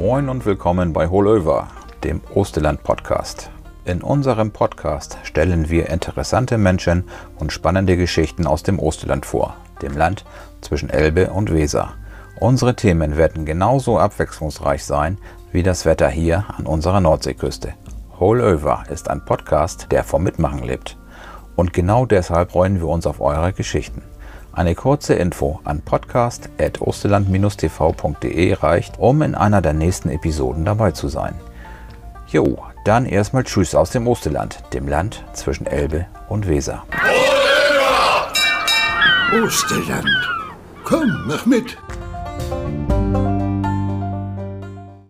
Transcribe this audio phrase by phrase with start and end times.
[0.00, 1.68] Moin und willkommen bei Holöver,
[2.04, 3.50] dem Osterland Podcast.
[3.84, 7.04] In unserem Podcast stellen wir interessante Menschen
[7.38, 10.24] und spannende Geschichten aus dem Osterland vor, dem Land
[10.62, 11.92] zwischen Elbe und Weser.
[12.40, 15.18] Unsere Themen werden genauso abwechslungsreich sein
[15.52, 17.74] wie das Wetter hier an unserer Nordseeküste.
[18.18, 20.96] Holöver ist ein Podcast, der vom Mitmachen lebt.
[21.56, 24.00] Und genau deshalb freuen wir uns auf eure Geschichten.
[24.52, 31.36] Eine kurze Info an podcast.osterland-tv.de reicht, um in einer der nächsten Episoden dabei zu sein.
[32.26, 36.82] Jo, dann erstmal Tschüss aus dem Osterland, dem Land zwischen Elbe und Weser.
[39.32, 40.08] Osterland,
[40.84, 41.78] komm, mach mit.